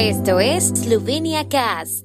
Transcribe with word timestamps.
Esto 0.00 0.38
es 0.38 0.68
Slovenia 0.68 1.48
Cast. 1.48 2.04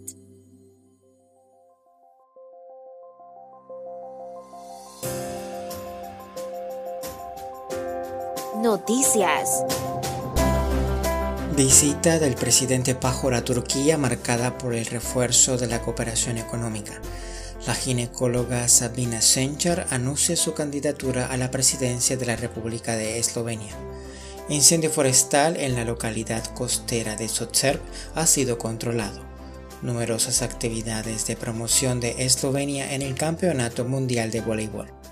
Noticias. 8.64 9.64
Visita 11.56 12.18
del 12.18 12.34
presidente 12.34 12.96
Pajor 12.96 13.36
a 13.36 13.46
Turquía 13.46 14.00
marcada 14.00 14.58
por 14.58 14.74
el 14.74 14.88
refuerzo 14.88 15.60
de 15.60 15.68
la 15.68 15.84
cooperación 15.84 16.40
económica. 16.40 17.00
La 17.68 17.76
ginecóloga 17.76 18.68
Sabina 18.70 19.22
Senchar 19.22 19.86
anuncia 19.92 20.36
su 20.36 20.56
candidatura 20.56 21.28
a 21.28 21.38
la 21.38 21.52
presidencia 21.52 22.18
de 22.18 22.26
la 22.26 22.38
República 22.38 22.96
de 22.96 23.20
Eslovenia. 23.20 23.78
Incendio 24.50 24.90
forestal 24.90 25.56
en 25.56 25.74
la 25.74 25.86
localidad 25.86 26.44
costera 26.54 27.16
de 27.16 27.30
Sotserb 27.30 27.80
ha 28.14 28.26
sido 28.26 28.58
controlado. 28.58 29.22
Numerosas 29.82 30.42
actividades 30.42 31.28
de 31.28 31.38
promoción 31.38 32.02
de 32.02 32.26
Eslovenia 32.26 32.94
en 32.94 33.02
el 33.02 33.16
Campeonato 33.16 33.86
Mundial 33.86 34.32
de 34.32 34.42
Voleibol. 34.42 35.03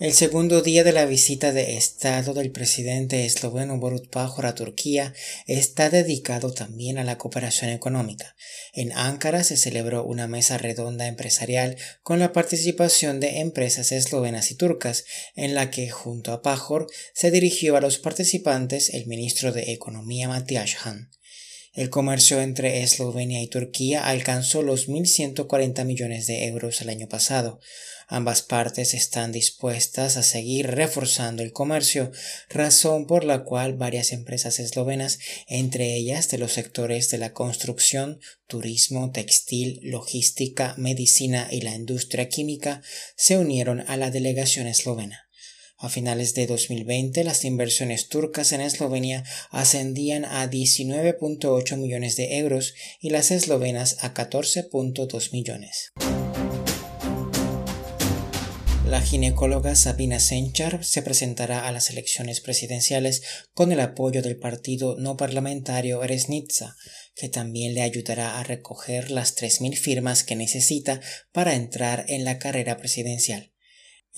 El 0.00 0.12
segundo 0.12 0.62
día 0.62 0.84
de 0.84 0.92
la 0.92 1.06
visita 1.06 1.50
de 1.50 1.76
Estado 1.76 2.32
del 2.32 2.52
presidente 2.52 3.24
esloveno 3.26 3.80
Borut 3.80 4.08
Pajor 4.08 4.46
a 4.46 4.54
Turquía 4.54 5.12
está 5.48 5.90
dedicado 5.90 6.52
también 6.52 6.98
a 6.98 7.04
la 7.04 7.18
cooperación 7.18 7.72
económica. 7.72 8.36
En 8.72 8.92
Ankara 8.92 9.42
se 9.42 9.56
celebró 9.56 10.04
una 10.04 10.28
mesa 10.28 10.56
redonda 10.56 11.08
empresarial 11.08 11.76
con 12.04 12.20
la 12.20 12.32
participación 12.32 13.18
de 13.18 13.40
empresas 13.40 13.90
eslovenas 13.90 14.52
y 14.52 14.54
turcas, 14.54 15.04
en 15.34 15.56
la 15.56 15.72
que 15.72 15.90
junto 15.90 16.32
a 16.32 16.42
Pajor 16.42 16.86
se 17.12 17.32
dirigió 17.32 17.76
a 17.76 17.80
los 17.80 17.98
participantes 17.98 18.94
el 18.94 19.08
ministro 19.08 19.50
de 19.50 19.72
Economía 19.72 20.28
Matías 20.28 20.76
Han. 20.86 21.10
El 21.74 21.90
comercio 21.90 22.40
entre 22.40 22.82
Eslovenia 22.82 23.42
y 23.42 23.46
Turquía 23.46 24.06
alcanzó 24.06 24.62
los 24.62 24.88
1.140 24.88 25.84
millones 25.84 26.26
de 26.26 26.46
euros 26.46 26.80
el 26.80 26.88
año 26.88 27.08
pasado. 27.08 27.60
Ambas 28.10 28.40
partes 28.40 28.94
están 28.94 29.32
dispuestas 29.32 30.16
a 30.16 30.22
seguir 30.22 30.68
reforzando 30.68 31.42
el 31.42 31.52
comercio, 31.52 32.10
razón 32.48 33.06
por 33.06 33.22
la 33.22 33.44
cual 33.44 33.74
varias 33.74 34.12
empresas 34.12 34.58
eslovenas, 34.60 35.18
entre 35.46 35.94
ellas 35.94 36.30
de 36.30 36.38
los 36.38 36.52
sectores 36.52 37.10
de 37.10 37.18
la 37.18 37.34
construcción, 37.34 38.18
turismo, 38.46 39.10
textil, 39.10 39.78
logística, 39.82 40.74
medicina 40.78 41.48
y 41.50 41.60
la 41.60 41.74
industria 41.74 42.30
química, 42.30 42.80
se 43.14 43.36
unieron 43.36 43.84
a 43.86 43.98
la 43.98 44.10
delegación 44.10 44.66
eslovena. 44.66 45.27
A 45.80 45.88
finales 45.88 46.34
de 46.34 46.48
2020, 46.48 47.22
las 47.22 47.44
inversiones 47.44 48.08
turcas 48.08 48.50
en 48.50 48.60
Eslovenia 48.60 49.22
ascendían 49.50 50.24
a 50.24 50.50
19.8 50.50 51.76
millones 51.76 52.16
de 52.16 52.38
euros 52.38 52.74
y 53.00 53.10
las 53.10 53.30
eslovenas 53.30 53.98
a 54.00 54.12
14.2 54.12 55.32
millones. 55.32 55.92
La 58.88 59.00
ginecóloga 59.02 59.76
Sabina 59.76 60.18
Senchar 60.18 60.82
se 60.82 61.02
presentará 61.02 61.68
a 61.68 61.72
las 61.72 61.90
elecciones 61.90 62.40
presidenciales 62.40 63.22
con 63.54 63.70
el 63.70 63.78
apoyo 63.78 64.20
del 64.20 64.36
partido 64.36 64.96
no 64.98 65.16
parlamentario 65.16 66.02
Eresnitsa, 66.02 66.74
que 67.14 67.28
también 67.28 67.74
le 67.74 67.82
ayudará 67.82 68.40
a 68.40 68.42
recoger 68.42 69.12
las 69.12 69.36
3.000 69.36 69.76
firmas 69.76 70.24
que 70.24 70.34
necesita 70.34 71.00
para 71.30 71.54
entrar 71.54 72.04
en 72.08 72.24
la 72.24 72.40
carrera 72.40 72.78
presidencial. 72.78 73.52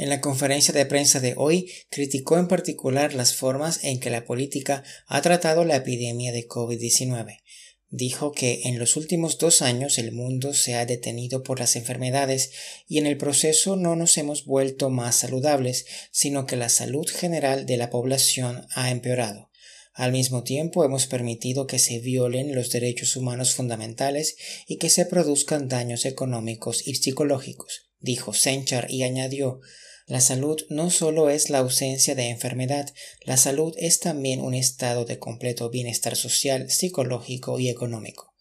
En 0.01 0.09
la 0.09 0.23
conferencia 0.23 0.73
de 0.73 0.87
prensa 0.87 1.21
de 1.21 1.35
hoy 1.37 1.71
criticó 1.91 2.39
en 2.39 2.49
particular 2.49 3.13
las 3.13 3.35
formas 3.35 3.85
en 3.85 4.01
que 4.01 4.09
la 4.09 4.25
política 4.25 4.83
ha 5.07 5.21
tratado 5.21 5.67
la 5.67 5.77
epidemia 5.77 6.33
de 6.33 6.49
COVID-19. 6.49 7.43
Dijo 7.91 8.33
que 8.33 8.63
en 8.65 8.79
los 8.79 8.97
últimos 8.97 9.37
dos 9.37 9.61
años 9.61 9.99
el 9.99 10.13
mundo 10.13 10.55
se 10.55 10.75
ha 10.75 10.87
detenido 10.87 11.43
por 11.43 11.61
las 11.61 11.77
enfermedades 11.77 12.51
y 12.89 12.97
en 12.97 13.05
el 13.05 13.19
proceso 13.19 13.77
no 13.77 13.95
nos 13.95 14.17
hemos 14.17 14.47
vuelto 14.47 14.89
más 14.89 15.17
saludables, 15.17 15.85
sino 16.11 16.47
que 16.47 16.57
la 16.57 16.71
salud 16.71 17.07
general 17.07 17.67
de 17.67 17.77
la 17.77 17.91
población 17.91 18.67
ha 18.75 18.91
empeorado. 18.91 19.51
Al 19.93 20.13
mismo 20.13 20.45
tiempo 20.45 20.83
hemos 20.83 21.09
permitido 21.09 21.67
que 21.67 21.79
se 21.79 21.99
violen 21.99 22.55
los 22.55 22.71
derechos 22.71 23.17
humanos 23.17 23.53
fundamentales 23.53 24.37
y 24.67 24.79
que 24.79 24.89
se 24.89 25.05
produzcan 25.05 25.69
daños 25.69 26.07
económicos 26.07 26.89
y 26.89 26.95
psicológicos, 26.95 27.91
dijo 27.99 28.33
Senchar 28.33 28.91
y 28.91 29.03
añadió 29.03 29.61
la 30.11 30.21
salud 30.21 30.61
no 30.71 30.91
solo 30.91 31.31
es 31.31 31.51
la 31.51 31.59
ausencia 31.59 32.17
de 32.17 32.31
enfermedad, 32.31 32.93
la 33.25 33.37
salud 33.37 33.77
es 33.79 34.01
también 34.01 34.41
un 34.41 34.55
estado 34.55 35.05
de 35.05 35.21
completo 35.21 35.71
bienestar 35.71 36.17
social, 36.17 36.69
psicológico 36.69 37.61
y 37.61 37.69
económico. 37.69 38.35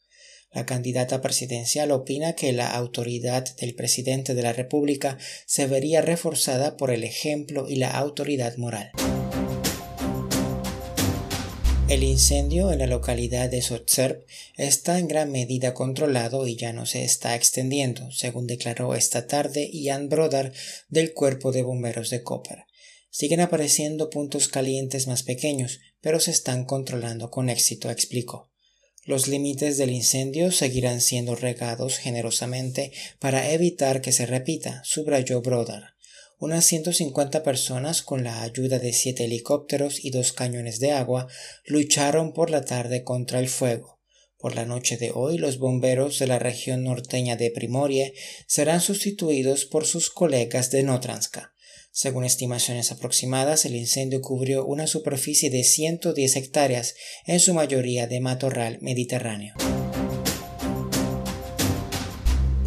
La 0.51 0.65
candidata 0.65 1.21
presidencial 1.21 1.91
opina 1.91 2.33
que 2.33 2.53
la 2.53 2.71
autoridad 2.71 3.55
del 3.57 3.75
presidente 3.75 4.33
de 4.33 4.41
la 4.41 4.51
República 4.51 5.19
se 5.45 5.67
vería 5.67 6.01
reforzada 6.01 6.75
por 6.75 6.89
el 6.89 7.03
ejemplo 7.03 7.69
y 7.69 7.75
la 7.75 7.91
autoridad 7.91 8.57
moral. 8.57 8.91
El 11.89 12.03
incendio 12.03 12.71
en 12.71 12.77
la 12.77 12.85
localidad 12.85 13.49
de 13.49 13.63
Sotserb 13.63 14.23
está 14.57 14.99
en 14.99 15.07
gran 15.07 15.31
medida 15.31 15.73
controlado 15.73 16.45
y 16.45 16.55
ya 16.55 16.71
no 16.71 16.85
se 16.85 17.03
está 17.03 17.33
extendiendo, 17.33 18.11
según 18.11 18.45
declaró 18.45 18.93
esta 18.93 19.25
tarde 19.25 19.71
Jan 19.73 20.07
Brodar 20.07 20.53
del 20.89 21.15
Cuerpo 21.15 21.51
de 21.51 21.63
Bomberos 21.63 22.11
de 22.11 22.21
Koper. 22.21 22.65
Siguen 23.09 23.41
apareciendo 23.41 24.11
puntos 24.11 24.49
calientes 24.49 25.07
más 25.07 25.23
pequeños, 25.23 25.79
pero 25.99 26.19
se 26.19 26.29
están 26.29 26.65
controlando 26.65 27.31
con 27.31 27.49
éxito, 27.49 27.89
explicó. 27.89 28.51
Los 29.05 29.27
límites 29.27 29.79
del 29.79 29.89
incendio 29.89 30.51
seguirán 30.51 31.01
siendo 31.01 31.35
regados 31.35 31.97
generosamente 31.97 32.91
para 33.17 33.51
evitar 33.51 34.01
que 34.01 34.11
se 34.11 34.27
repita, 34.27 34.83
subrayó 34.85 35.41
Brodar 35.41 35.95
unas 36.39 36.65
150 36.65 37.43
personas 37.43 38.01
con 38.01 38.23
la 38.23 38.41
ayuda 38.41 38.79
de 38.79 38.93
siete 38.93 39.25
helicópteros 39.25 40.03
y 40.03 40.09
dos 40.09 40.31
cañones 40.31 40.79
de 40.79 40.93
agua 40.93 41.27
lucharon 41.65 42.33
por 42.33 42.49
la 42.49 42.63
tarde 42.63 43.03
contra 43.03 43.39
el 43.39 43.49
fuego. 43.49 43.99
Por 44.37 44.55
la 44.55 44.65
noche 44.65 44.95
de 44.95 45.11
hoy 45.13 45.37
los 45.37 45.59
bomberos 45.59 46.17
de 46.17 46.27
la 46.27 46.39
región 46.39 46.85
norteña 46.85 47.35
de 47.35 47.51
Primorie 47.51 48.13
serán 48.47 48.79
sustituidos 48.79 49.65
por 49.65 49.85
sus 49.85 50.09
colegas 50.09 50.71
de 50.71 50.83
Notranska. 50.83 51.53
Según 51.91 52.23
estimaciones 52.23 52.91
aproximadas, 52.93 53.65
el 53.65 53.75
incendio 53.75 54.21
cubrió 54.21 54.65
una 54.65 54.87
superficie 54.87 55.49
de 55.49 55.65
110 55.65 56.37
hectáreas, 56.37 56.95
en 57.25 57.41
su 57.41 57.53
mayoría 57.53 58.07
de 58.07 58.21
matorral 58.21 58.77
mediterráneo. 58.79 59.55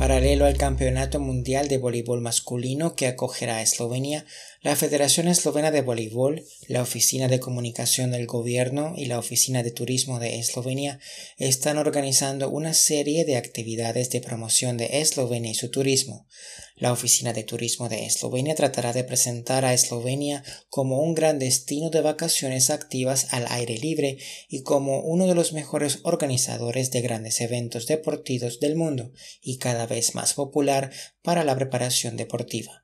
Paralelo 0.03 0.47
al 0.47 0.57
Campeonato 0.57 1.21
Mundial 1.21 1.69
de 1.69 1.79
Voleibol 1.79 2.21
Masculino 2.21 2.97
que 2.97 3.07
acogerá 3.07 3.63
Eslovenia, 3.63 4.25
la 4.62 4.77
Federación 4.77 5.27
Eslovena 5.27 5.73
de 5.73 5.83
Voleibol, 5.83 6.45
la 6.69 6.83
Oficina 6.83 7.27
de 7.27 7.41
Comunicación 7.41 8.12
del 8.12 8.28
Gobierno 8.28 8.95
y 8.97 9.06
la 9.06 9.19
Oficina 9.19 9.65
de 9.65 9.73
Turismo 9.73 10.21
de 10.21 10.39
Eslovenia 10.39 11.00
están 11.37 11.78
organizando 11.78 12.49
una 12.49 12.73
serie 12.73 13.25
de 13.25 13.37
actividades 13.37 14.11
de 14.11 14.21
promoción 14.21 14.77
de 14.77 15.00
Eslovenia 15.00 15.50
y 15.50 15.56
su 15.56 15.69
turismo. 15.69 16.28
La 16.77 16.93
Oficina 16.93 17.33
de 17.33 17.43
Turismo 17.43 17.89
de 17.89 18.06
Eslovenia 18.06 18.55
tratará 18.55 18.93
de 18.93 19.03
presentar 19.03 19.65
a 19.65 19.75
Eslovenia 19.75 20.45
como 20.71 21.03
un 21.03 21.15
gran 21.15 21.41
destino 21.41 21.91
de 21.91 22.00
vacaciones 22.00 22.71
activas 22.71 23.27
al 23.31 23.47
aire 23.49 23.77
libre 23.79 24.19
y 24.49 24.62
como 24.62 25.00
uno 25.00 25.27
de 25.27 25.34
los 25.34 25.53
mejores 25.53 25.99
organizadores 26.05 26.93
de 26.93 27.00
grandes 27.00 27.41
eventos 27.41 27.89
deportivos 27.89 28.61
del 28.61 28.77
mundo 28.77 29.11
y 29.43 29.59
cada 29.59 29.89
vez 29.89 30.15
más 30.15 30.34
popular 30.34 30.93
para 31.21 31.43
la 31.43 31.56
preparación 31.56 32.17
deportiva. 32.17 32.81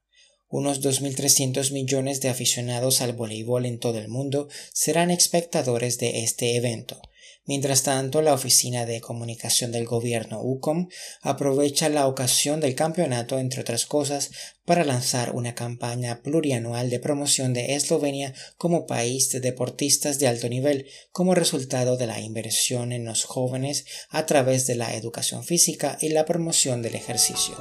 Unos 0.50 0.80
2.300 0.82 1.72
millones 1.72 2.20
de 2.22 2.30
aficionados 2.30 3.02
al 3.02 3.12
voleibol 3.12 3.66
en 3.66 3.78
todo 3.78 3.98
el 3.98 4.08
mundo 4.08 4.48
serán 4.72 5.10
espectadores 5.10 5.98
de 5.98 6.24
este 6.24 6.56
evento. 6.56 7.00
Mientras 7.48 7.82
tanto, 7.82 8.20
la 8.20 8.34
Oficina 8.34 8.84
de 8.84 9.00
Comunicación 9.00 9.72
del 9.72 9.86
Gobierno 9.86 10.42
UCOM 10.42 10.88
aprovecha 11.22 11.88
la 11.88 12.06
ocasión 12.06 12.60
del 12.60 12.74
campeonato, 12.74 13.38
entre 13.38 13.62
otras 13.62 13.86
cosas, 13.86 14.30
para 14.66 14.84
lanzar 14.84 15.34
una 15.34 15.54
campaña 15.54 16.20
plurianual 16.22 16.90
de 16.90 17.00
promoción 17.00 17.54
de 17.54 17.74
Eslovenia 17.74 18.34
como 18.58 18.86
país 18.86 19.30
de 19.30 19.40
deportistas 19.40 20.18
de 20.18 20.28
alto 20.28 20.50
nivel, 20.50 20.86
como 21.10 21.34
resultado 21.34 21.96
de 21.96 22.06
la 22.06 22.20
inversión 22.20 22.92
en 22.92 23.06
los 23.06 23.24
jóvenes 23.24 23.86
a 24.10 24.26
través 24.26 24.66
de 24.66 24.74
la 24.74 24.94
educación 24.94 25.42
física 25.42 25.96
y 26.02 26.10
la 26.10 26.26
promoción 26.26 26.82
del 26.82 26.96
ejercicio. 26.96 27.56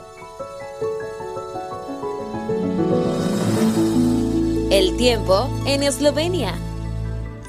El 4.70 4.98
tiempo 4.98 5.50
en 5.66 5.82
Eslovenia. 5.82 6.54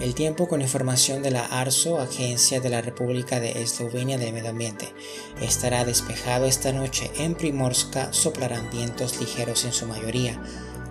El 0.01 0.15
tiempo 0.15 0.47
con 0.47 0.61
información 0.61 1.21
de 1.21 1.33
la 1.33 1.47
ARSO, 1.47 1.99
Agencia 1.99 2.61
de 2.61 2.71
la 2.71 2.81
República 2.81 3.41
de 3.41 3.61
Eslovenia 3.61 4.19
de 4.19 4.31
Medio 4.31 4.51
Ambiente. 4.51 4.95
Estará 5.41 5.85
despejado 5.85 6.47
esta 6.47 6.73
noche. 6.73 7.11
En 7.19 7.35
Primorska 7.35 8.13
soplarán 8.13 8.71
vientos 8.71 9.19
ligeros 9.19 9.65
en 9.65 9.73
su 9.73 9.87
mayoría. 9.87 10.41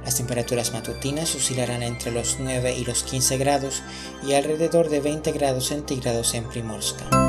Las 0.04 0.18
temperaturas 0.18 0.74
matutinas 0.74 1.34
oscilarán 1.34 1.82
entre 1.82 2.12
los 2.12 2.36
9 2.42 2.76
y 2.76 2.84
los 2.84 3.04
15 3.04 3.38
grados 3.38 3.82
y 4.28 4.34
alrededor 4.34 4.90
de 4.90 5.00
20 5.00 5.32
grados 5.32 5.68
centígrados 5.68 6.34
en 6.34 6.44
Primorska. 6.44 7.27